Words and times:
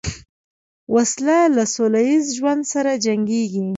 وسله 0.93 1.39
له 1.55 1.63
سولهییز 1.75 2.25
ژوند 2.37 2.63
سره 2.73 2.91
جنګیږي 3.05 3.63